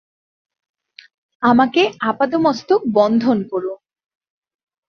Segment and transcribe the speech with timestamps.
[1.43, 3.77] আমাকে আপাদমস্তক বন্ধন করুন।